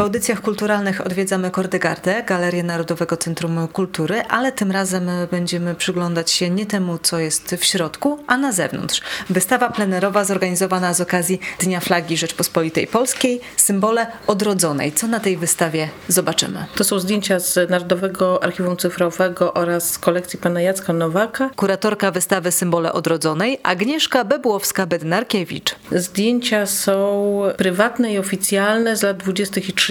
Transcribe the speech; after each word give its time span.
W 0.00 0.02
audycjach 0.02 0.40
kulturalnych 0.40 1.06
odwiedzamy 1.06 1.50
Kordegardę, 1.50 2.22
Galerię 2.22 2.62
Narodowego 2.62 3.16
Centrum 3.16 3.68
Kultury, 3.68 4.22
ale 4.28 4.52
tym 4.52 4.70
razem 4.70 5.10
będziemy 5.30 5.74
przyglądać 5.74 6.30
się 6.30 6.50
nie 6.50 6.66
temu, 6.66 6.98
co 6.98 7.18
jest 7.18 7.54
w 7.58 7.64
środku, 7.64 8.18
a 8.26 8.36
na 8.36 8.52
zewnątrz. 8.52 9.00
Wystawa 9.30 9.70
plenerowa 9.70 10.24
zorganizowana 10.24 10.94
z 10.94 11.00
okazji 11.00 11.40
Dnia 11.58 11.80
Flagi 11.80 12.16
Rzeczpospolitej 12.16 12.86
Polskiej, 12.86 13.40
symbole 13.56 14.06
odrodzonej. 14.26 14.92
Co 14.92 15.06
na 15.06 15.20
tej 15.20 15.36
wystawie 15.36 15.88
zobaczymy? 16.08 16.64
To 16.74 16.84
są 16.84 16.98
zdjęcia 16.98 17.38
z 17.40 17.70
Narodowego 17.70 18.42
Archiwum 18.42 18.76
Cyfrowego 18.76 19.54
oraz 19.54 19.90
z 19.90 19.98
kolekcji 19.98 20.38
pana 20.38 20.60
Jacka 20.60 20.92
Nowaka. 20.92 21.50
Kuratorka 21.56 22.10
wystawy 22.10 22.52
Symbole 22.52 22.92
odrodzonej 22.92 23.58
Agnieszka 23.62 24.24
Bebłowska-Bednarkiewicz. 24.24 25.74
Zdjęcia 25.92 26.66
są 26.66 27.42
prywatne 27.56 28.12
i 28.12 28.18
oficjalne 28.18 28.96
z 28.96 29.02
lat 29.02 29.16
20. 29.16 29.60
i 29.60 29.72
30. 29.72 29.89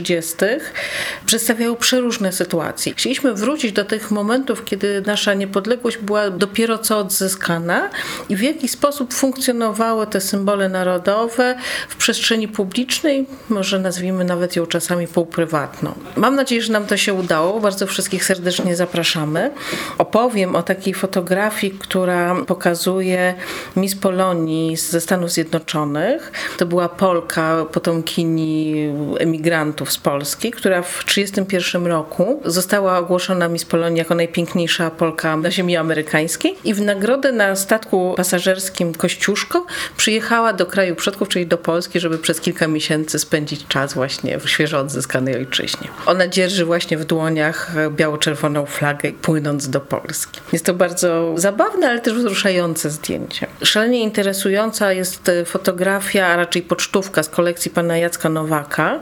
przedstawiają 1.25 1.75
przeróżne 1.75 2.31
sytuacje. 2.31 2.93
Chcieliśmy 2.93 3.33
wrócić 3.33 3.71
do 3.71 3.85
tych 3.85 4.11
momentów, 4.11 4.65
kiedy 4.65 5.03
nasza 5.05 5.33
niepodległość 5.33 5.97
była 5.97 6.29
dopiero 6.29 6.77
co 6.77 6.97
odzyskana 6.97 7.89
i 8.29 8.35
w 8.35 8.41
jaki 8.41 8.67
sposób 8.67 9.13
funkcjonowały 9.13 10.07
te 10.07 10.21
symbole 10.21 10.69
narodowe 10.69 11.55
w 11.89 11.95
przestrzeni 11.95 12.47
publicznej, 12.47 13.25
może 13.49 13.79
nazwijmy 13.79 14.23
nawet 14.23 14.55
ją 14.55 14.65
czasami 14.65 15.07
półprywatną. 15.07 15.93
Mam 16.15 16.35
nadzieję, 16.35 16.61
że 16.61 16.73
nam 16.73 16.85
to 16.85 16.97
się 16.97 17.13
udało. 17.13 17.59
Bardzo 17.59 17.87
wszystkich 17.87 18.25
serdecznie 18.25 18.75
zapraszamy. 18.75 19.51
Opowiem 19.97 20.55
o 20.55 20.63
takiej 20.63 20.93
fotografii, 20.93 21.73
która 21.79 22.35
pokazuje 22.47 23.33
Miss 23.75 23.95
Polonii 23.95 24.77
ze 24.77 25.01
Stanów 25.01 25.31
Zjednoczonych. 25.31 26.31
To 26.57 26.65
była 26.65 26.89
Polka, 26.89 27.65
potomkini 27.71 28.75
emigrantów 29.19 29.88
z 29.91 29.97
Polski, 29.97 30.51
która 30.51 30.81
w 30.81 31.03
1931 31.05 31.87
roku 31.87 32.41
została 32.45 32.97
ogłoszona 32.97 33.47
Miss 33.47 33.65
Polonii 33.65 33.97
jako 33.99 34.15
najpiękniejsza 34.15 34.91
Polka 34.91 35.37
na 35.37 35.51
ziemi 35.51 35.77
amerykańskiej 35.77 36.55
i 36.63 36.73
w 36.73 36.81
nagrodę 36.81 37.31
na 37.31 37.55
statku 37.55 38.13
pasażerskim 38.17 38.93
Kościuszko 38.93 39.65
przyjechała 39.97 40.53
do 40.53 40.65
kraju 40.65 40.95
przodków, 40.95 41.29
czyli 41.29 41.47
do 41.47 41.57
Polski, 41.57 41.99
żeby 41.99 42.17
przez 42.17 42.41
kilka 42.41 42.67
miesięcy 42.67 43.19
spędzić 43.19 43.67
czas 43.67 43.93
właśnie 43.93 44.39
w 44.39 44.49
świeżo 44.49 44.79
odzyskanej 44.79 45.35
ojczyźnie. 45.35 45.87
Ona 46.05 46.27
dzierży 46.27 46.65
właśnie 46.65 46.97
w 46.97 47.05
dłoniach 47.05 47.71
biało-czerwoną 47.89 48.65
flagę 48.65 49.11
płynąc 49.11 49.69
do 49.69 49.79
Polski. 49.79 50.41
Jest 50.53 50.65
to 50.65 50.73
bardzo 50.73 51.33
zabawne, 51.35 51.89
ale 51.89 51.99
też 51.99 52.13
wzruszające 52.13 52.89
zdjęcie. 52.89 53.47
Szalenie 53.63 53.99
interesująca 53.99 54.93
jest 54.93 55.31
fotografia, 55.45 56.27
a 56.27 56.35
raczej 56.35 56.61
pocztówka 56.61 57.23
z 57.23 57.29
kolekcji 57.29 57.71
pana 57.71 57.97
Jacka 57.97 58.29
Nowaka 58.29 58.99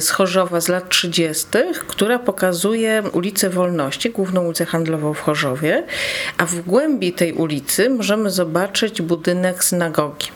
z 0.00 0.10
Chorzowa 0.16 0.60
z 0.60 0.68
lat 0.68 0.88
30., 0.88 1.46
która 1.88 2.18
pokazuje 2.18 3.02
ulicę 3.12 3.50
Wolności, 3.50 4.10
główną 4.10 4.44
ulicę 4.44 4.66
handlową 4.66 5.14
w 5.14 5.20
Chorzowie, 5.20 5.84
a 6.38 6.46
w 6.46 6.60
głębi 6.60 7.12
tej 7.12 7.32
ulicy 7.32 7.90
możemy 7.90 8.30
zobaczyć 8.30 9.02
budynek 9.02 9.64
synagogi. 9.64 10.35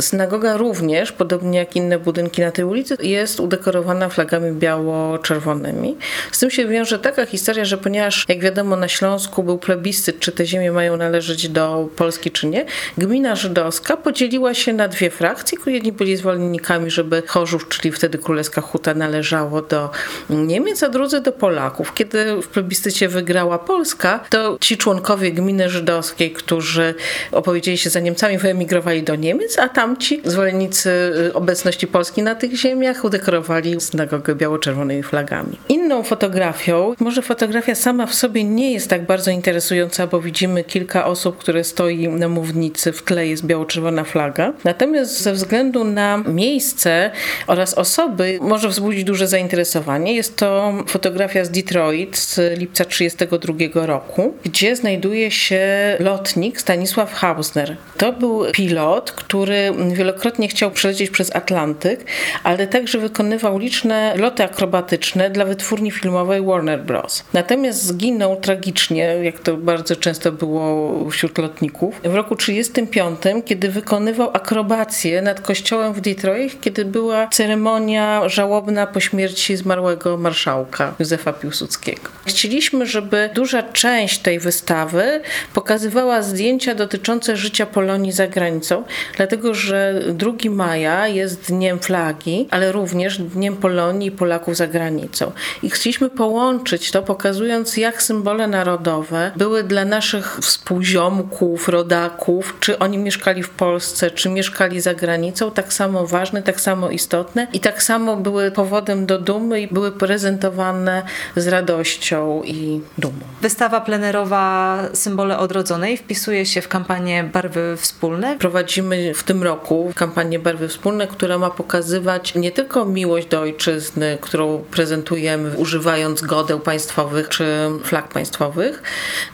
Synagoga 0.00 0.56
również, 0.56 1.12
podobnie 1.12 1.58
jak 1.58 1.76
inne 1.76 1.98
budynki 1.98 2.42
na 2.42 2.50
tej 2.50 2.64
ulicy, 2.64 2.96
jest 3.02 3.40
udekorowana 3.40 4.08
flagami 4.08 4.52
biało-czerwonymi. 4.52 5.96
Z 6.32 6.38
tym 6.38 6.50
się 6.50 6.68
wiąże 6.68 6.98
taka 6.98 7.26
historia, 7.26 7.64
że 7.64 7.78
ponieważ, 7.78 8.24
jak 8.28 8.40
wiadomo, 8.40 8.76
na 8.76 8.88
Śląsku 8.88 9.42
był 9.42 9.58
plebiscyt, 9.58 10.18
czy 10.18 10.32
te 10.32 10.46
ziemie 10.46 10.72
mają 10.72 10.96
należeć 10.96 11.48
do 11.48 11.88
Polski, 11.96 12.30
czy 12.30 12.46
nie, 12.46 12.64
gmina 12.98 13.36
żydowska 13.36 13.96
podzieliła 13.96 14.54
się 14.54 14.72
na 14.72 14.88
dwie 14.88 15.10
frakcje. 15.10 15.58
Jedni 15.66 15.92
byli 15.92 16.16
zwolennikami, 16.16 16.90
żeby 16.90 17.22
Chorzów, 17.26 17.68
czyli 17.68 17.92
wtedy 17.92 18.18
Królewska 18.18 18.60
Huta, 18.60 18.94
należało 18.94 19.62
do 19.62 19.90
Niemiec, 20.30 20.82
a 20.82 20.88
drudzy 20.88 21.20
do 21.20 21.32
Polaków. 21.32 21.94
Kiedy 21.94 22.42
w 22.42 22.48
plebiscycie 22.48 23.08
wygrała 23.08 23.58
Polska, 23.58 24.24
to 24.30 24.58
ci 24.60 24.76
członkowie 24.76 25.32
gminy 25.32 25.70
żydowskiej, 25.70 26.30
którzy 26.30 26.94
opowiedzieli 27.32 27.78
się 27.78 27.90
za 27.90 28.00
Niemcami, 28.00 28.38
wyemigrowali 28.38 29.02
do 29.02 29.14
Niemiec, 29.14 29.45
a 29.58 29.68
tamci 29.68 30.20
zwolennicy 30.24 30.90
y, 31.28 31.34
obecności 31.34 31.86
Polski 31.86 32.22
na 32.22 32.34
tych 32.34 32.52
ziemiach 32.52 33.04
udekorowali 33.04 33.80
synagogę 33.80 34.34
biało-czerwonymi 34.34 35.02
flagami. 35.02 35.58
Inną 35.86 36.02
fotografią, 36.02 36.94
może 37.00 37.22
fotografia 37.22 37.74
sama 37.74 38.06
w 38.06 38.14
sobie 38.14 38.44
nie 38.44 38.72
jest 38.72 38.90
tak 38.90 39.06
bardzo 39.06 39.30
interesująca, 39.30 40.06
bo 40.06 40.20
widzimy 40.20 40.64
kilka 40.64 41.06
osób, 41.06 41.38
które 41.38 41.64
stoi 41.64 42.08
na 42.08 42.28
mównicy, 42.28 42.92
w 42.92 43.02
tle 43.02 43.26
jest 43.26 43.46
biało-czerwona 43.46 44.04
flaga. 44.04 44.52
Natomiast 44.64 45.20
ze 45.20 45.32
względu 45.32 45.84
na 45.84 46.22
miejsce 46.28 47.10
oraz 47.46 47.74
osoby 47.74 48.38
może 48.40 48.68
wzbudzić 48.68 49.04
duże 49.04 49.28
zainteresowanie. 49.28 50.14
Jest 50.14 50.36
to 50.36 50.72
fotografia 50.86 51.44
z 51.44 51.50
Detroit 51.50 52.16
z 52.16 52.58
lipca 52.58 52.84
1932 52.84 53.86
roku, 53.86 54.34
gdzie 54.44 54.76
znajduje 54.76 55.30
się 55.30 55.66
lotnik 56.00 56.60
Stanisław 56.60 57.14
Hausner. 57.14 57.76
To 57.96 58.12
był 58.12 58.44
pilot, 58.52 59.12
który 59.12 59.72
wielokrotnie 59.92 60.48
chciał 60.48 60.70
przelecieć 60.70 61.10
przez 61.10 61.36
Atlantyk, 61.36 62.04
ale 62.42 62.66
także 62.66 62.98
wykonywał 62.98 63.58
liczne 63.58 64.14
loty 64.16 64.44
akrobatyczne 64.44 65.30
dla 65.30 65.44
wytwórni 65.76 65.90
filmowej 65.90 66.42
Warner 66.42 66.84
Bros. 66.84 67.24
Natomiast 67.32 67.82
zginął 67.82 68.36
tragicznie, 68.36 69.04
jak 69.22 69.38
to 69.38 69.56
bardzo 69.56 69.96
często 69.96 70.32
było 70.32 71.10
wśród 71.10 71.38
lotników, 71.38 72.00
w 72.04 72.14
roku 72.14 72.36
1935, 72.36 73.44
kiedy 73.46 73.68
wykonywał 73.68 74.30
akrobację 74.32 75.22
nad 75.22 75.40
kościołem 75.40 75.92
w 75.92 76.00
Detroit, 76.00 76.60
kiedy 76.60 76.84
była 76.84 77.28
ceremonia 77.28 78.28
żałobna 78.28 78.86
po 78.86 79.00
śmierci 79.00 79.56
zmarłego 79.56 80.16
marszałka 80.16 80.94
Józefa 80.98 81.32
Piłsudskiego. 81.32 82.10
Chcieliśmy, 82.26 82.86
żeby 82.86 83.30
duża 83.34 83.62
część 83.62 84.18
tej 84.18 84.38
wystawy 84.38 85.20
pokazywała 85.54 86.22
zdjęcia 86.22 86.74
dotyczące 86.74 87.36
życia 87.36 87.66
Polonii 87.66 88.12
za 88.12 88.26
granicą, 88.26 88.84
dlatego 89.16 89.54
że 89.54 90.02
2 90.12 90.32
maja 90.50 91.08
jest 91.08 91.48
dniem 91.48 91.78
flagi, 91.78 92.48
ale 92.50 92.72
również 92.72 93.18
dniem 93.18 93.56
Polonii 93.56 94.08
i 94.08 94.12
Polaków 94.12 94.56
za 94.56 94.66
granicą. 94.66 95.32
I 95.66 95.70
chcieliśmy 95.70 96.10
połączyć 96.10 96.90
to, 96.90 97.02
pokazując 97.02 97.76
jak 97.76 98.02
symbole 98.02 98.46
narodowe 98.46 99.32
były 99.36 99.62
dla 99.62 99.84
naszych 99.84 100.38
współziomków, 100.42 101.68
rodaków, 101.68 102.56
czy 102.60 102.78
oni 102.78 102.98
mieszkali 102.98 103.42
w 103.42 103.50
Polsce, 103.50 104.10
czy 104.10 104.28
mieszkali 104.28 104.80
za 104.80 104.94
granicą, 104.94 105.50
tak 105.50 105.72
samo 105.72 106.06
ważne, 106.06 106.42
tak 106.42 106.60
samo 106.60 106.90
istotne 106.90 107.46
i 107.52 107.60
tak 107.60 107.82
samo 107.82 108.16
były 108.16 108.50
powodem 108.50 109.06
do 109.06 109.18
dumy 109.18 109.60
i 109.60 109.68
były 109.68 109.92
prezentowane 109.92 111.02
z 111.36 111.46
radością 111.46 112.42
i 112.44 112.80
dumą. 112.98 113.18
Wystawa 113.42 113.80
plenerowa 113.80 114.78
Symbole 114.92 115.38
Odrodzonej 115.38 115.96
wpisuje 115.96 116.46
się 116.46 116.62
w 116.62 116.68
kampanię 116.68 117.24
Barwy 117.24 117.76
Wspólne. 117.76 118.36
Prowadzimy 118.38 119.14
w 119.14 119.22
tym 119.22 119.42
roku 119.42 119.92
kampanię 119.94 120.38
Barwy 120.38 120.68
Wspólne, 120.68 121.06
która 121.06 121.38
ma 121.38 121.50
pokazywać 121.50 122.34
nie 122.34 122.50
tylko 122.50 122.84
miłość 122.84 123.26
do 123.26 123.40
ojczyzny, 123.40 124.18
którą 124.20 124.64
prezentujemy 124.70 125.55
używając 125.56 126.22
godeł 126.22 126.60
państwowych 126.60 127.28
czy 127.28 127.44
flag 127.84 128.08
państwowych, 128.08 128.82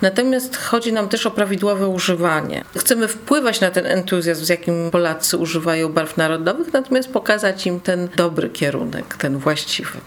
natomiast 0.03 0.57
chodzi 0.57 0.93
nam 0.93 1.09
też 1.09 1.27
o 1.27 1.31
prawidłowe 1.31 1.89
używanie. 1.89 2.65
Chcemy 2.77 3.09
wpływać 3.09 3.61
na 3.61 3.71
ten 3.71 3.87
entuzjazm, 3.87 4.45
z 4.45 4.49
jakim 4.49 4.91
Polacy 4.91 5.37
używają 5.37 5.89
barw 5.89 6.17
narodowych, 6.17 6.73
natomiast 6.73 7.13
pokazać 7.13 7.67
im 7.67 7.81
ten 7.81 8.09
dobry 8.17 8.51
kierunek, 8.51 9.17
ten 9.17 9.39
właściwy. 9.39 9.99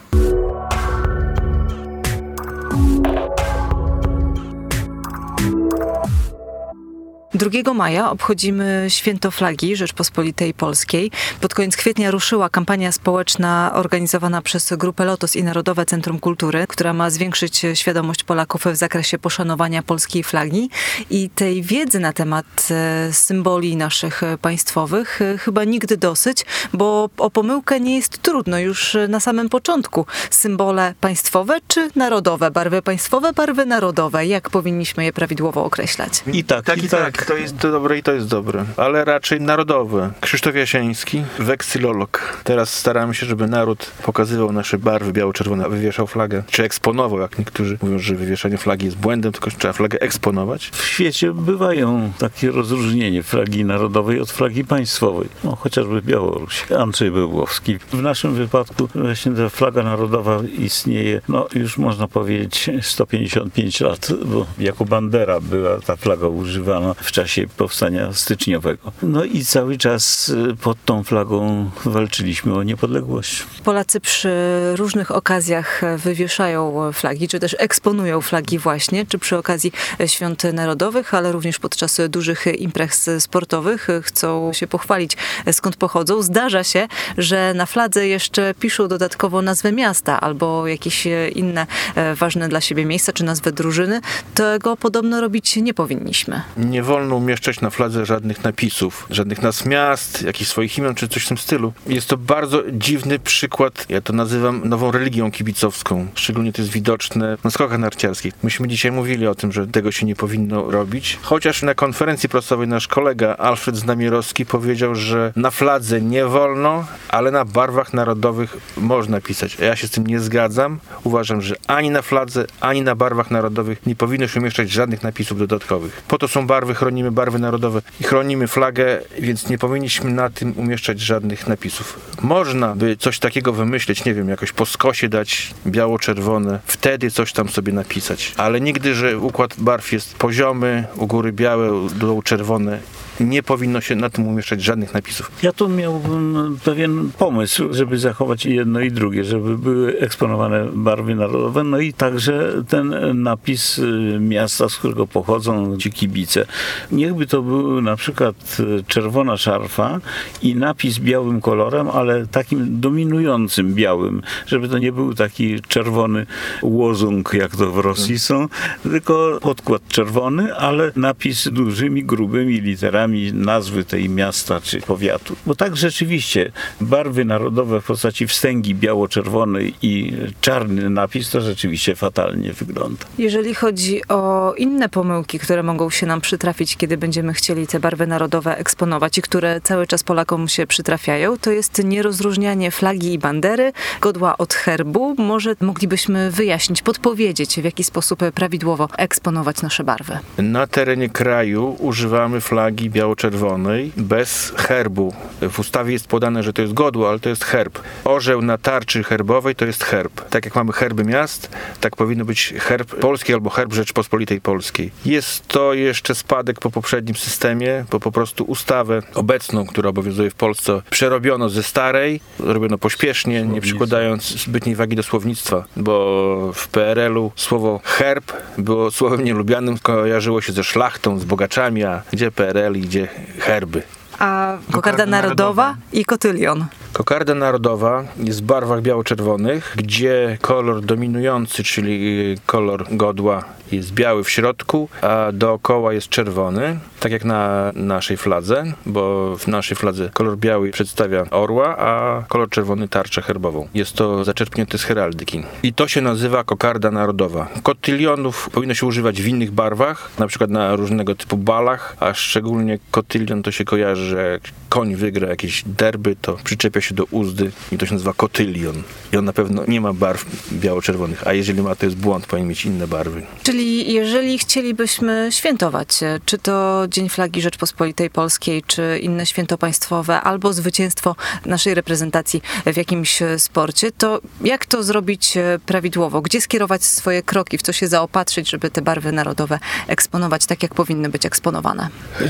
2 7.36 7.74
maja 7.74 8.12
obchodzimy 8.12 8.86
Święto 8.90 9.32
Flagi 9.32 9.76
Rzeczpospolitej 9.76 10.54
Polskiej. 10.54 11.12
Pod 11.42 11.54
koniec 11.54 11.76
kwietnia 11.76 12.12
ruszyła 12.12 12.50
kampania 12.50 12.92
społeczna 12.92 13.72
organizowana 13.74 14.42
przez 14.42 14.74
Grupę 14.74 15.06
Lotos 15.06 15.36
i 15.36 15.44
Narodowe 15.44 15.86
Centrum 15.86 16.20
Kultury, 16.20 16.66
która 16.68 16.94
ma 16.94 17.10
zwiększyć 17.10 17.66
świadomość 17.74 18.24
Polaków 18.24 18.66
w 18.66 18.76
zakresie 18.76 19.18
poszanowania 19.20 19.84
polskiej 19.84 20.24
flagi 20.24 20.70
i 21.10 21.30
tej 21.30 21.64
wiedzy 21.64 22.00
na 22.00 22.14
temat 22.14 22.68
e, 22.72 23.14
symboli 23.14 23.76
naszych 23.76 24.22
państwowych 24.42 25.22
e, 25.22 25.38
chyba 25.38 25.64
nigdy 25.64 25.98
dosyć, 25.98 26.46
bo 26.74 27.10
o 27.18 27.30
pomyłkę 27.30 27.80
nie 27.80 27.96
jest 27.96 28.18
trudno 28.18 28.60
już 28.60 28.98
na 29.10 29.20
samym 29.20 29.50
początku. 29.50 30.06
Symbole 30.30 30.94
państwowe 31.02 31.58
czy 31.68 31.90
narodowe? 31.96 32.52
Barwy 32.52 32.82
państwowe, 32.82 33.34
barwy 33.34 33.66
narodowe. 33.66 34.26
Jak 34.26 34.50
powinniśmy 34.50 35.04
je 35.04 35.14
prawidłowo 35.14 35.66
określać? 35.66 36.24
I 36.34 36.44
tak, 36.44 36.66
tak 36.66 36.84
i 36.84 36.90
tak. 36.90 37.25
To 37.28 37.38
jest 37.38 37.56
dobre 37.56 37.98
i 37.98 38.04
to 38.04 38.12
jest 38.12 38.28
dobre, 38.28 38.66
ale 38.78 39.06
raczej 39.06 39.42
narodowe. 39.42 40.12
Krzysztof 40.22 40.56
Jasiński, 40.56 41.24
weksylolog. 41.40 42.42
Teraz 42.44 42.74
staramy 42.74 43.16
się, 43.16 43.26
żeby 43.26 43.48
naród 43.48 43.92
pokazywał 44.04 44.52
nasze 44.52 44.78
barwy 44.78 45.14
biało-czerwone, 45.14 45.70
wywieszał 45.70 46.08
flagę, 46.08 46.44
czy 46.48 46.64
eksponował, 46.64 47.20
jak 47.20 47.40
niektórzy 47.40 47.78
mówią, 47.82 48.00
że 48.00 48.16
wywieszanie 48.16 48.58
flagi 48.58 48.86
jest 48.86 48.98
błędem, 48.98 49.32
tylko 49.32 49.52
trzeba 49.52 49.74
flagę 49.74 50.02
eksponować. 50.02 50.70
W 50.70 50.86
świecie 50.86 51.34
bywają 51.34 52.12
takie 52.18 52.52
rozróżnienie 52.52 53.24
flagi 53.24 53.66
narodowej 53.66 54.22
od 54.22 54.32
flagi 54.32 54.66
państwowej. 54.66 55.30
No, 55.44 55.56
chociażby 55.56 56.02
Białoruś. 56.02 56.72
Andrzej 56.72 57.12
Bełłowski. 57.12 57.78
W 57.80 58.02
naszym 58.02 58.34
wypadku 58.34 58.88
właśnie 58.96 59.32
ta 59.32 59.50
flaga 59.50 59.84
narodowa 59.84 60.40
istnieje, 60.58 61.22
no 61.30 61.48
już 61.56 61.78
można 61.78 62.08
powiedzieć 62.08 62.70
155 62.82 63.82
lat, 63.82 64.08
bo 64.26 64.46
jako 64.60 64.86
bandera 64.86 65.40
była 65.40 65.80
ta 65.86 65.96
flaga 65.96 66.28
używana 66.28 66.94
w 66.94 67.15
czasie 67.16 67.48
powstania 67.58 68.14
styczniowego. 68.14 68.92
No 69.02 69.24
i 69.24 69.46
cały 69.46 69.78
czas 69.78 70.30
y, 70.30 70.56
pod 70.62 70.86
tą 70.86 71.04
flagą 71.04 71.70
walczyliśmy 71.86 72.54
o 72.56 72.64
niepodległość. 72.64 73.46
Polacy 73.64 74.00
przy 74.00 74.34
różnych 74.76 75.12
okazjach 75.12 75.82
wywieszają 75.98 76.92
flagi, 76.94 77.28
czy 77.28 77.40
też 77.40 77.56
eksponują 77.60 78.22
flagi 78.22 78.60
właśnie, 78.60 79.06
czy 79.06 79.18
przy 79.20 79.38
okazji 79.38 79.72
świąt 80.06 80.44
narodowych, 80.54 81.14
ale 81.14 81.32
również 81.32 81.60
podczas 81.60 82.02
dużych 82.10 82.46
imprez 82.60 83.10
sportowych 83.20 83.88
chcą 84.02 84.54
się 84.54 84.68
pochwalić, 84.68 85.18
skąd 85.52 85.76
pochodzą. 85.76 86.22
Zdarza 86.22 86.64
się, 86.64 86.88
że 87.18 87.54
na 87.54 87.66
fladze 87.66 88.08
jeszcze 88.08 88.54
piszą 88.54 88.88
dodatkowo 88.88 89.42
nazwę 89.42 89.72
miasta 89.72 90.22
albo 90.22 90.68
jakieś 90.68 91.08
inne 91.36 91.68
ważne 92.16 92.50
dla 92.50 92.62
siebie 92.62 92.86
miejsca, 92.86 93.14
czy 93.14 93.24
nazwę 93.24 93.52
drużyny. 93.52 94.02
Tego 94.34 94.78
podobno 94.78 95.22
robić 95.22 95.56
nie 95.56 95.74
powinniśmy. 95.74 96.42
Nie 96.58 96.84
wolno 96.84 97.05
umieszczać 97.14 97.62
na 97.62 97.70
fladze 97.70 98.06
żadnych 98.06 98.44
napisów, 98.44 99.08
żadnych 99.10 99.42
nazw 99.42 99.66
miast, 99.66 100.22
jakichś 100.22 100.50
swoich 100.50 100.78
imion, 100.78 100.96
czy 100.96 101.08
coś 101.08 101.26
w 101.26 101.28
tym 101.28 101.38
stylu. 101.38 101.74
Jest 101.88 102.08
to 102.08 102.18
bardzo 102.18 102.64
dziwny 102.72 103.20
przykład, 103.20 103.86
ja 103.90 104.02
to 104.02 104.14
nazywam 104.14 104.70
nową 104.70 104.92
religią 104.92 105.32
kibicowską. 105.32 106.08
Szczególnie 106.16 106.54
to 106.54 106.62
jest 106.62 106.72
widoczne 106.74 107.38
na 107.44 107.52
skokach 107.52 107.80
narciarskich. 107.80 108.34
Myśmy 108.44 108.68
dzisiaj 108.68 108.92
mówili 108.92 109.28
o 109.28 109.36
tym, 109.36 109.52
że 109.52 109.68
tego 109.68 109.92
się 109.92 110.06
nie 110.06 110.16
powinno 110.16 110.72
robić. 110.72 111.20
Chociaż 111.22 111.64
na 111.64 111.76
konferencji 111.76 112.30
prasowej 112.30 112.68
nasz 112.68 112.88
kolega 112.88 113.36
Alfred 113.36 113.78
Znamierowski 113.78 114.46
powiedział, 114.46 114.96
że 114.96 115.34
na 115.36 115.52
fladze 115.52 116.02
nie 116.02 116.26
wolno, 116.26 116.86
ale 117.10 117.32
na 117.32 117.46
barwach 117.46 117.94
narodowych 117.94 118.58
można 118.78 119.22
pisać. 119.22 119.58
Ja 119.60 119.76
się 119.76 119.88
z 119.88 119.92
tym 119.92 120.08
nie 120.08 120.20
zgadzam. 120.20 120.80
Uważam, 121.04 121.42
że 121.42 121.56
ani 121.68 121.90
na 121.90 122.02
fladze, 122.02 122.46
ani 122.60 122.82
na 122.82 122.96
barwach 122.96 123.32
narodowych 123.32 123.86
nie 123.86 123.96
powinno 123.96 124.28
się 124.28 124.40
umieszczać 124.40 124.72
żadnych 124.72 125.04
napisów 125.04 125.40
dodatkowych. 125.40 126.04
Po 126.08 126.18
to 126.18 126.28
są 126.28 126.48
barwy, 126.48 126.74
chronimy 126.86 127.12
barwy 127.12 127.40
narodowe 127.40 127.82
i 128.02 128.04
chronimy 128.04 128.48
flagę, 128.48 129.02
więc 129.20 129.50
nie 129.50 129.58
powinniśmy 129.58 130.12
na 130.12 130.30
tym 130.30 130.54
umieszczać 130.58 131.00
żadnych 131.00 131.48
napisów. 131.48 132.00
Można 132.22 132.76
by 132.76 132.98
coś 132.98 133.20
takiego 133.20 133.54
wymyśleć, 133.54 134.06
nie 134.06 134.14
wiem, 134.14 134.30
jakoś 134.30 134.52
po 134.52 134.66
skosie 134.66 135.10
dać 135.10 135.54
biało-czerwone, 135.68 136.60
wtedy 136.66 137.12
coś 137.12 137.34
tam 137.34 137.50
sobie 137.50 137.74
napisać. 137.74 138.34
Ale 138.38 138.62
nigdy, 138.62 138.96
że 138.96 139.20
układ 139.20 139.56
barw 139.58 139.92
jest 139.92 140.16
poziomy, 140.16 140.88
u 140.96 141.08
góry 141.08 141.34
białe, 141.34 141.74
u 141.74 141.90
dołu 141.90 142.22
czerwone 142.22 142.80
nie 143.20 143.44
powinno 143.44 143.82
się 143.82 143.96
na 143.96 144.10
tym 144.10 144.28
umieszczać 144.28 144.64
żadnych 144.64 144.94
napisów. 144.94 145.32
Ja 145.44 145.54
tu 145.54 145.70
miałbym 145.70 146.58
pewien 146.64 147.12
pomysł, 147.18 147.74
żeby 147.74 147.98
zachować 147.98 148.46
jedno 148.46 148.80
i 148.80 148.92
drugie, 148.92 149.24
żeby 149.24 149.58
były 149.58 150.00
eksponowane 150.00 150.66
barwy 150.74 151.16
narodowe, 151.16 151.64
no 151.64 151.80
i 151.80 151.94
także 151.94 152.54
ten 152.68 152.96
napis 153.24 153.78
y, 153.78 154.18
miasta, 154.20 154.70
z 154.70 154.76
którego 154.76 155.08
pochodzą 155.08 155.78
ci 155.78 155.92
kibice. 155.92 156.46
Niechby 156.92 157.28
to 157.28 157.42
był 157.42 157.82
na 157.82 157.96
przykład 157.96 158.58
y, 158.60 158.84
czerwona 158.88 159.38
szarfa 159.38 160.00
i 160.42 160.56
napis 160.56 161.00
białym 161.00 161.42
kolorem, 161.42 161.90
ale 161.90 162.28
takim 162.28 162.82
dominującym 162.82 163.74
białym, 163.74 164.22
żeby 164.48 164.70
to 164.70 164.78
nie 164.78 164.92
był 164.92 165.14
taki 165.14 165.62
czerwony 165.62 166.26
łozung, 166.62 167.34
jak 167.34 167.56
to 167.56 167.72
w 167.72 167.78
Rosji 167.78 168.20
są, 168.20 168.48
tylko 168.84 169.40
podkład 169.42 169.88
czerwony, 169.88 170.56
ale 170.56 170.92
napis 170.96 171.50
dużymi, 171.52 172.04
grubymi 172.04 172.62
literami 172.62 173.05
nazwy 173.34 173.84
tej 173.86 174.10
miasta 174.10 174.62
czy 174.62 174.82
powiatu. 174.82 175.36
Bo 175.46 175.56
tak 175.56 175.76
rzeczywiście 175.76 176.52
barwy 176.82 177.26
narodowe 177.26 177.82
w 177.82 177.86
postaci 177.86 178.28
wstęgi 178.28 178.76
biało-czerwonej 178.76 179.74
i 179.82 180.14
czarny 180.42 180.90
napis 180.90 181.30
to 181.30 181.42
rzeczywiście 181.42 181.96
fatalnie 181.96 182.54
wygląda. 182.54 183.06
Jeżeli 183.18 183.56
chodzi 183.56 184.08
o 184.08 184.54
inne 184.58 184.90
pomyłki, 184.90 185.40
które 185.40 185.64
mogą 185.64 185.90
się 185.90 186.06
nam 186.06 186.22
przytrafić, 186.22 186.78
kiedy 186.78 186.98
będziemy 186.98 187.34
chcieli 187.34 187.68
te 187.68 187.80
barwy 187.80 188.08
narodowe 188.08 188.58
eksponować 188.58 189.18
i 189.18 189.22
które 189.22 189.62
cały 189.62 189.88
czas 189.88 190.04
Polakom 190.04 190.48
się 190.48 190.68
przytrafiają, 190.68 191.38
to 191.38 191.52
jest 191.52 191.84
nierozróżnianie 191.84 192.72
flagi 192.72 193.14
i 193.14 193.20
bandery, 193.20 193.72
godła 194.02 194.38
od 194.38 194.54
herbu. 194.54 195.16
Może 195.18 195.56
moglibyśmy 195.62 196.32
wyjaśnić, 196.32 196.82
podpowiedzieć, 196.82 197.56
w 197.56 197.64
jaki 197.64 197.84
sposób 197.84 198.20
prawidłowo 198.34 198.90
eksponować 198.98 199.62
nasze 199.62 199.84
barwy. 199.84 200.18
Na 200.38 200.68
terenie 200.68 201.10
kraju 201.10 201.76
używamy 201.80 202.42
flagi 202.42 202.90
biało-czerwonej 202.96 203.92
bez 203.98 204.54
herbu. 204.58 205.14
W 205.42 205.60
ustawie 205.60 205.94
jest 205.94 206.08
podane, 206.08 206.44
że 206.44 206.54
to 206.54 206.62
jest 206.62 206.74
godło, 206.74 207.10
ale 207.10 207.20
to 207.20 207.30
jest 207.30 207.44
herb. 207.44 207.80
Orzeł 208.06 208.42
na 208.42 208.58
tarczy 208.58 209.04
herbowej 209.04 209.56
to 209.56 209.66
jest 209.66 209.84
herb. 209.84 210.30
Tak 210.30 210.46
jak 210.46 210.56
mamy 210.56 210.74
herby 210.74 211.04
miast, 211.04 211.50
tak 211.82 211.96
powinno 211.96 212.26
być 212.26 212.54
herb 212.60 212.96
polski 212.96 213.34
albo 213.34 213.50
herb 213.50 213.74
Rzeczpospolitej 213.74 214.42
Polskiej. 214.42 214.92
Jest 215.06 215.48
to 215.48 215.74
jeszcze 215.74 216.16
spadek 216.16 216.60
po 216.60 216.72
poprzednim 216.72 217.16
systemie, 217.16 217.86
bo 217.92 218.00
po 218.00 218.12
prostu 218.12 218.44
ustawę 218.44 219.02
obecną, 219.14 219.66
która 219.66 219.90
obowiązuje 219.90 220.30
w 220.30 220.36
Polsce, 220.36 220.82
przerobiono 220.90 221.50
ze 221.50 221.64
starej, 221.64 222.22
robiono 222.40 222.78
pośpiesznie, 222.78 223.44
nie 223.44 223.62
przykładając 223.62 224.44
zbytniej 224.44 224.76
wagi 224.76 224.96
do 224.96 225.04
słownictwa, 225.04 225.66
bo 225.78 226.52
w 226.54 226.68
PRL-u 226.68 227.32
słowo 227.36 227.80
herb 227.84 228.34
było 228.58 228.92
słowem 228.92 229.24
nielubianym, 229.24 229.78
kojarzyło 229.78 230.42
się 230.42 230.54
ze 230.54 230.64
szlachtą, 230.64 231.20
z 231.20 231.26
bogaczami, 231.26 231.84
a 231.84 232.02
gdzie 232.14 232.32
PRL 232.32 232.85
gdzie 232.86 233.08
herby. 233.40 233.82
A 234.20 234.58
kokarda 234.72 235.06
narodowa 235.06 235.76
i 235.94 236.06
kotylion. 236.06 236.66
Kokarda 236.96 237.36
narodowa 237.36 238.04
jest 238.18 238.42
w 238.42 238.46
barwach 238.46 238.82
biało-czerwonych, 238.82 239.74
gdzie 239.78 240.38
kolor 240.42 240.82
dominujący, 240.82 241.64
czyli 241.64 242.36
kolor 242.46 242.86
godła 242.92 243.44
jest 243.72 243.94
biały 243.94 244.24
w 244.24 244.30
środku, 244.30 244.90
a 245.02 245.32
dookoła 245.34 245.94
jest 245.94 246.10
czerwony, 246.10 246.80
tak 247.00 247.12
jak 247.12 247.26
na 247.26 247.72
naszej 247.76 248.18
fladze, 248.18 248.64
bo 248.86 249.36
w 249.38 249.48
naszej 249.48 249.78
fladze 249.78 250.10
kolor 250.14 250.38
biały 250.38 250.72
przedstawia 250.72 251.26
orła, 251.32 251.78
a 251.78 252.24
kolor 252.28 252.50
czerwony 252.50 252.88
tarczę 252.88 253.22
herbową. 253.22 253.68
Jest 253.74 253.94
to 253.94 254.24
zaczerpnięte 254.24 254.78
z 254.78 254.84
heraldyki. 254.84 255.44
I 255.64 255.74
to 255.74 255.88
się 255.88 256.02
nazywa 256.02 256.44
kokarda 256.44 256.92
narodowa. 256.92 257.48
Kotylionów 257.64 258.50
powinno 258.50 258.74
się 258.74 258.86
używać 258.86 259.22
w 259.22 259.28
innych 259.28 259.52
barwach, 259.52 260.10
na 260.20 260.28
przykład 260.28 260.50
na 260.50 260.76
różnego 260.76 261.16
typu 261.16 261.38
balach, 261.38 261.96
a 262.00 262.14
szczególnie 262.14 262.80
kotylion 262.92 263.44
to 263.44 263.52
się 263.52 263.66
kojarzy, 263.66 264.06
że 264.06 264.32
jak 264.32 264.42
koń 264.70 264.96
wygra 264.96 265.28
jakieś 265.28 265.64
derby, 265.64 266.16
to 266.22 266.38
przyczepia 266.44 266.82
do 266.94 267.04
uzdy 267.12 267.52
i 267.72 267.78
to 267.78 267.86
się 267.86 267.94
nazywa 267.94 268.14
kotylion. 268.14 268.84
I 269.14 269.18
on 269.18 269.26
na 269.26 269.34
pewno 269.34 269.64
nie 269.68 269.82
ma 269.82 269.94
barw 269.94 270.26
biało-czerwonych, 270.52 271.28
a 271.28 271.34
jeżeli 271.34 271.62
ma, 271.62 271.76
to 271.76 271.86
jest 271.86 271.98
błąd, 271.98 272.28
powinien 272.28 272.50
mieć 272.50 272.66
inne 272.66 272.88
barwy. 272.88 273.24
Czyli 273.44 273.94
jeżeli 273.94 274.38
chcielibyśmy 274.38 275.28
świętować, 275.32 276.00
czy 276.26 276.38
to 276.38 276.86
Dzień 276.90 277.10
Flagi 277.10 277.42
Rzeczpospolitej 277.42 278.10
Polskiej, 278.10 278.64
czy 278.68 279.00
inne 279.02 279.26
święto 279.26 279.58
państwowe, 279.58 280.22
albo 280.22 280.54
zwycięstwo 280.54 281.16
naszej 281.46 281.74
reprezentacji 281.74 282.42
w 282.66 282.78
jakimś 282.78 283.20
sporcie, 283.38 283.92
to 283.92 284.22
jak 284.44 284.66
to 284.66 284.84
zrobić 284.84 285.34
prawidłowo? 285.66 286.22
Gdzie 286.22 286.42
skierować 286.42 286.84
swoje 286.84 287.24
kroki, 287.24 287.58
w 287.58 287.62
co 287.62 287.74
się 287.74 287.88
zaopatrzyć, 287.88 288.50
żeby 288.50 288.70
te 288.70 288.82
barwy 288.82 289.12
narodowe 289.12 289.60
eksponować 289.88 290.46
tak, 290.46 290.64
jak 290.64 290.74
powinny 290.74 291.10
być 291.10 291.26
eksponowane? 291.26 291.90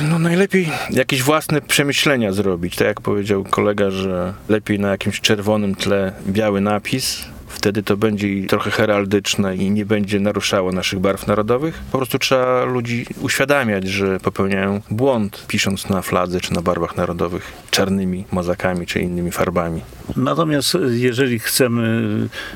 No 0.09 0.19
najlepiej 0.19 0.69
jakieś 0.89 1.23
własne 1.23 1.61
przemyślenia 1.61 2.33
zrobić. 2.33 2.75
Tak 2.75 2.87
jak 2.87 3.01
powiedział 3.01 3.43
kolega, 3.43 3.91
że 3.91 4.33
lepiej 4.49 4.79
na 4.79 4.89
jakimś 4.89 5.21
czerwonym 5.21 5.75
tle 5.75 6.13
biały 6.27 6.61
napis, 6.61 7.25
wtedy 7.47 7.83
to 7.83 7.97
będzie 7.97 8.47
trochę 8.47 8.71
heraldyczne 8.71 9.55
i 9.55 9.71
nie 9.71 9.85
będzie 9.85 10.19
naruszało 10.19 10.71
naszych 10.71 10.99
barw 10.99 11.27
narodowych. 11.27 11.83
Po 11.91 11.97
prostu 11.97 12.19
trzeba 12.19 12.63
ludzi 12.63 13.05
uświadamiać, 13.21 13.87
że 13.87 14.19
popełniają 14.19 14.81
błąd, 14.91 15.45
pisząc 15.47 15.89
na 15.89 16.01
fladze 16.01 16.41
czy 16.41 16.53
na 16.53 16.61
barwach 16.61 16.97
narodowych 16.97 17.64
czarnymi 17.75 18.25
mozakami 18.31 18.85
czy 18.85 18.99
innymi 18.99 19.31
farbami. 19.31 19.81
Natomiast 20.15 20.77
jeżeli 20.89 21.39
chcemy 21.39 22.01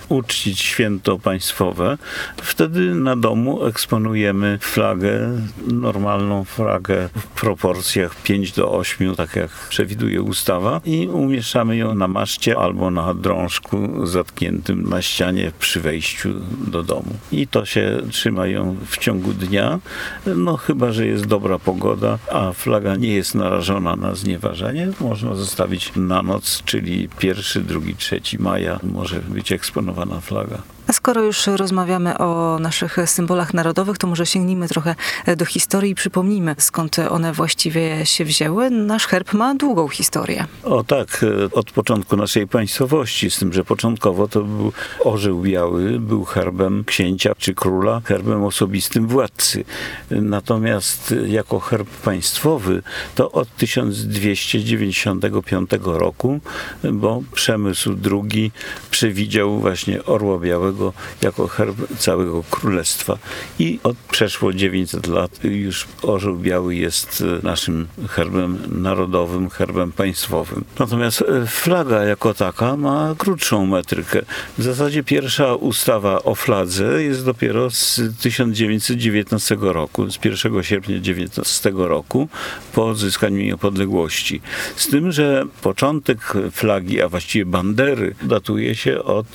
uczcić 0.09 0.59
święto 0.59 1.19
państwowe, 1.19 1.97
wtedy 2.37 2.95
na 2.95 3.15
domu 3.15 3.65
eksponujemy 3.65 4.57
flagę, 4.61 5.41
normalną 5.67 6.43
flagę 6.43 7.09
w 7.17 7.27
proporcjach 7.27 8.15
5 8.15 8.51
do 8.51 8.71
8, 8.71 9.15
tak 9.15 9.35
jak 9.35 9.49
przewiduje 9.69 10.21
ustawa 10.21 10.81
i 10.85 11.07
umieszczamy 11.07 11.77
ją 11.77 11.95
na 11.95 12.07
maszcie 12.07 12.57
albo 12.57 12.91
na 12.91 13.13
drążku 13.13 14.05
zatkniętym 14.07 14.89
na 14.89 15.01
ścianie 15.01 15.51
przy 15.59 15.81
wejściu 15.81 16.29
do 16.67 16.83
domu. 16.83 17.15
I 17.31 17.47
to 17.47 17.65
się 17.65 18.01
trzymają 18.11 18.75
w 18.85 18.97
ciągu 18.97 19.33
dnia, 19.33 19.79
no 20.25 20.57
chyba, 20.57 20.91
że 20.91 21.05
jest 21.05 21.25
dobra 21.25 21.59
pogoda, 21.59 22.17
a 22.31 22.53
flaga 22.53 22.95
nie 22.95 23.13
jest 23.13 23.35
narażona 23.35 23.95
na 23.95 24.15
znieważenie, 24.15 24.87
można 25.09 25.35
zostawić 25.35 25.91
na 25.95 26.21
noc, 26.21 26.63
czyli 26.65 27.09
pierwszy, 27.19 27.61
drugi, 27.61 27.95
trzeci 27.95 28.39
maja 28.39 28.79
może 28.83 29.19
być 29.19 29.51
eksponowana 29.51 30.19
flaga. 30.19 30.61
A 30.89 30.93
skoro 30.93 31.23
już 31.23 31.47
rozmawiamy 31.47 32.17
o 32.17 32.59
naszych 32.59 32.97
symbolach 33.05 33.53
narodowych, 33.53 33.97
to 33.97 34.07
może 34.07 34.25
sięgnijmy 34.25 34.67
trochę 34.67 34.95
do 35.37 35.45
historii 35.45 35.91
i 35.91 35.95
przypomnijmy, 35.95 36.55
skąd 36.57 36.99
one 36.99 37.33
właściwie 37.33 38.05
się 38.05 38.25
wzięły. 38.25 38.69
Nasz 38.69 39.07
herb 39.07 39.33
ma 39.33 39.55
długą 39.55 39.87
historię. 39.87 40.45
O 40.63 40.83
tak, 40.83 41.25
od 41.51 41.71
początku 41.71 42.17
naszej 42.17 42.47
państwowości, 42.47 43.31
z 43.31 43.39
tym, 43.39 43.53
że 43.53 43.63
początkowo 43.63 44.27
to 44.27 44.43
był 44.43 44.71
orzeł 44.99 45.41
biały, 45.41 45.99
był 45.99 46.25
herbem 46.25 46.83
księcia 46.85 47.35
czy 47.37 47.53
króla, 47.53 48.01
herbem 48.05 48.43
osobistym 48.43 49.07
władcy. 49.07 49.63
Natomiast 50.11 51.15
jako 51.27 51.59
herb 51.59 51.89
państwowy 51.89 52.81
to 53.15 53.31
od 53.31 53.55
1295 53.55 55.69
roku, 55.83 56.39
bo 56.83 57.21
Przemysł 57.33 57.95
II 58.11 58.51
przewidział 58.91 59.59
właśnie 59.59 60.05
orła 60.05 60.39
białego 60.39 60.78
jako 61.21 61.47
herb 61.47 61.77
całego 61.97 62.43
królestwa. 62.49 63.17
I 63.59 63.79
od 63.83 63.97
przeszło 63.97 64.53
900 64.53 65.07
lat 65.07 65.43
już 65.43 65.87
orzeł 66.01 66.35
biały 66.35 66.75
jest 66.75 67.23
e, 67.41 67.47
naszym 67.47 67.87
herbem 68.09 68.81
narodowym, 68.81 69.49
herbem 69.49 69.91
państwowym. 69.91 70.63
Natomiast 70.79 71.21
e, 71.21 71.47
flaga 71.47 72.03
jako 72.03 72.33
taka 72.33 72.77
ma 72.77 73.15
krótszą 73.17 73.65
metrykę. 73.65 74.21
W 74.57 74.63
zasadzie 74.63 75.03
pierwsza 75.03 75.55
ustawa 75.55 76.23
o 76.23 76.35
fladze 76.35 77.03
jest 77.03 77.25
dopiero 77.25 77.69
z 77.71 78.01
1919 78.21 79.57
roku, 79.61 80.11
z 80.11 80.19
1 80.25 80.63
sierpnia 80.63 80.99
1919 80.99 81.71
roku, 81.75 82.27
po 82.73 82.87
odzyskaniu 82.87 83.37
niepodległości. 83.37 84.41
Z 84.75 84.87
tym, 84.87 85.11
że 85.11 85.45
początek 85.61 86.33
flagi, 86.51 87.01
a 87.01 87.09
właściwie 87.09 87.45
bandery, 87.45 88.15
datuje 88.23 88.75
się 88.75 89.03
od 89.03 89.27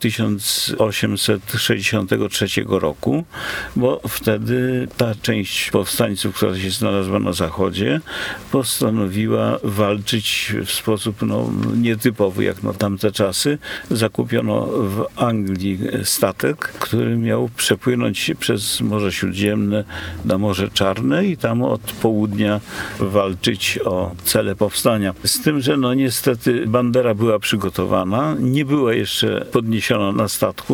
1000 0.00 0.72
e, 0.74 0.75
1863 0.78 2.46
roku, 2.68 3.24
bo 3.76 4.00
wtedy 4.08 4.88
ta 4.96 5.14
część 5.22 5.70
powstańców, 5.70 6.36
która 6.36 6.58
się 6.58 6.70
znalazła 6.70 7.18
na 7.18 7.32
zachodzie, 7.32 8.00
postanowiła 8.52 9.58
walczyć 9.64 10.52
w 10.64 10.70
sposób 10.72 11.16
no, 11.22 11.50
nietypowy 11.76 12.44
jak 12.44 12.62
na 12.62 12.72
tamte 12.72 13.12
czasy. 13.12 13.58
Zakupiono 13.90 14.66
w 14.66 15.04
Anglii 15.16 15.78
statek, 16.04 16.58
który 16.58 17.16
miał 17.16 17.48
przepłynąć 17.56 18.30
przez 18.38 18.80
Morze 18.80 19.12
Śródziemne 19.12 19.84
na 20.24 20.38
Morze 20.38 20.70
Czarne 20.70 21.26
i 21.26 21.36
tam 21.36 21.62
od 21.62 21.80
południa 21.80 22.60
walczyć 22.98 23.78
o 23.84 24.14
cele 24.24 24.56
powstania. 24.56 25.14
Z 25.24 25.42
tym, 25.42 25.60
że 25.60 25.76
no 25.76 25.94
niestety 25.94 26.66
bandera 26.66 27.14
była 27.14 27.38
przygotowana, 27.38 28.36
nie 28.40 28.64
była 28.64 28.94
jeszcze 28.94 29.46
podniesiona 29.52 30.12
na 30.12 30.28
statku, 30.28 30.65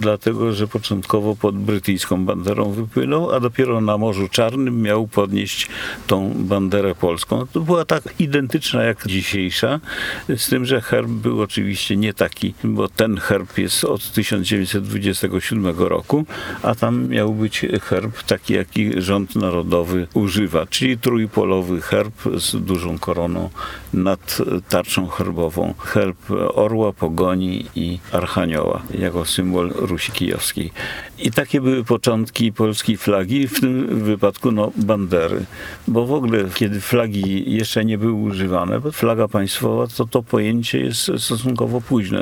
dlatego 0.00 0.52
że 0.52 0.68
początkowo 0.68 1.36
pod 1.36 1.58
brytyjską 1.58 2.24
banderą 2.24 2.70
wypłynął, 2.70 3.34
a 3.34 3.40
dopiero 3.40 3.80
na 3.80 3.98
Morzu 3.98 4.28
Czarnym 4.28 4.82
miał 4.82 5.06
podnieść 5.06 5.68
tą 6.06 6.34
banderę 6.36 6.94
polską. 6.94 7.46
To 7.52 7.60
była 7.60 7.84
tak 7.84 8.02
identyczna 8.18 8.82
jak 8.82 9.06
dzisiejsza, 9.06 9.80
z 10.36 10.48
tym, 10.48 10.64
że 10.64 10.80
herb 10.80 11.08
był 11.08 11.42
oczywiście 11.42 11.96
nie 11.96 12.14
taki, 12.14 12.54
bo 12.64 12.88
ten 12.88 13.16
herb 13.16 13.58
jest 13.58 13.84
od 13.84 14.12
1927 14.12 15.78
roku, 15.78 16.24
a 16.62 16.74
tam 16.74 17.08
miał 17.08 17.34
być 17.34 17.66
herb 17.82 18.22
taki, 18.22 18.54
jaki 18.54 19.02
rząd 19.02 19.36
narodowy 19.36 20.06
używa, 20.14 20.66
czyli 20.66 20.98
trójpolowy 20.98 21.80
herb 21.80 22.14
z 22.36 22.64
dużą 22.64 22.98
koroną 22.98 23.50
nad 23.92 24.38
tarczą 24.68 25.06
herbową. 25.06 25.74
Herb 25.78 26.30
orła, 26.54 26.92
pogoni 26.92 27.66
i 27.74 27.98
archanioła 28.12 28.82
jako 28.98 29.24
symbol 29.28 29.72
Rusi 29.76 30.12
Kijowskiej. 30.12 30.72
I 31.18 31.30
takie 31.30 31.60
były 31.60 31.84
początki 31.84 32.52
polskiej 32.52 32.96
flagi, 32.96 33.48
w 33.48 33.60
tym 33.60 34.04
wypadku 34.04 34.52
no, 34.52 34.72
bandery. 34.76 35.44
Bo 35.88 36.06
w 36.06 36.12
ogóle, 36.12 36.44
kiedy 36.54 36.80
flagi 36.80 37.52
jeszcze 37.54 37.84
nie 37.84 37.98
były 37.98 38.12
używane, 38.12 38.80
bo 38.80 38.92
flaga 38.92 39.28
państwowa, 39.28 39.86
to 39.86 40.06
to 40.06 40.22
pojęcie 40.22 40.80
jest 40.80 41.00
stosunkowo 41.18 41.80
późne. 41.80 42.20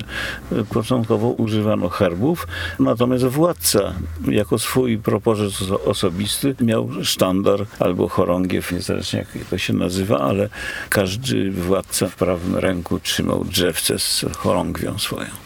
Początkowo 0.72 1.28
używano 1.28 1.88
herbów, 1.88 2.46
natomiast 2.78 3.24
władca 3.24 3.92
jako 4.28 4.58
swój 4.58 4.98
propozyt 4.98 5.70
osobisty 5.84 6.54
miał 6.60 6.88
sztandar 7.02 7.66
albo 7.78 8.08
chorągiew, 8.08 8.72
niezależnie 8.72 9.18
jak 9.18 9.44
to 9.50 9.58
się 9.58 9.72
nazywa, 9.72 10.18
ale 10.18 10.48
każdy 10.88 11.50
władca 11.50 12.08
w 12.08 12.16
prawym 12.16 12.56
ręku 12.56 13.00
trzymał 13.00 13.44
drzewce 13.44 13.98
z 13.98 14.24
chorągwią 14.36 14.98
swoją. 14.98 15.45